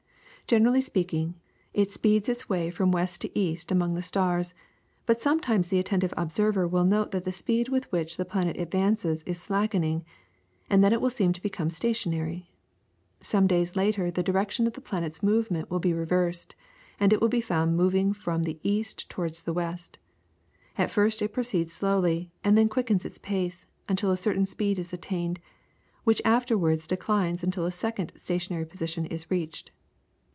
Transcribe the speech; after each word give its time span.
Generally 0.47 0.81
speaking, 0.81 1.35
it 1.73 1.91
speeds 1.91 2.27
its 2.27 2.49
way 2.49 2.69
from 2.69 2.91
west 2.91 3.21
to 3.21 3.39
east 3.39 3.71
among 3.71 3.93
the 3.93 4.01
stars, 4.01 4.53
but 5.05 5.21
sometimes 5.21 5.67
the 5.69 5.79
attentive 5.79 6.13
observer 6.17 6.67
will 6.67 6.83
note 6.83 7.11
that 7.11 7.23
the 7.23 7.31
speed 7.31 7.69
with 7.69 7.89
which 7.89 8.17
the 8.17 8.25
planet 8.25 8.57
advances 8.57 9.23
is 9.25 9.39
slackening, 9.41 10.03
and 10.69 10.83
then 10.83 10.91
it 10.91 10.99
will 10.99 11.09
seem 11.11 11.31
to 11.31 11.41
become 11.41 11.69
stationary. 11.69 12.51
Some 13.21 13.47
days 13.47 13.77
later 13.77 14.11
the 14.11 14.23
direction 14.23 14.67
of 14.67 14.73
the 14.73 14.81
planet's 14.81 15.23
movement 15.23 15.71
will 15.71 15.79
be 15.79 15.93
reversed, 15.93 16.53
and 16.99 17.13
it 17.13 17.21
will 17.21 17.29
be 17.29 17.39
found 17.39 17.77
moving 17.77 18.11
from 18.11 18.43
the 18.43 18.59
east 18.61 19.09
towards 19.09 19.43
the 19.43 19.53
west. 19.53 19.99
At 20.77 20.91
first 20.91 21.21
it 21.21 21.31
proceeds 21.31 21.71
slowly 21.73 22.29
and 22.43 22.57
then 22.57 22.67
quickens 22.67 23.05
its 23.05 23.19
pace, 23.19 23.67
until 23.87 24.11
a 24.11 24.17
certain 24.17 24.45
speed 24.45 24.79
is 24.79 24.91
attained, 24.91 25.39
which 26.03 26.21
afterwards 26.25 26.87
declines 26.87 27.41
until 27.41 27.65
a 27.65 27.71
second 27.71 28.11
stationary 28.17 28.65
position 28.65 29.05
is 29.05 29.31
reached. 29.31 29.71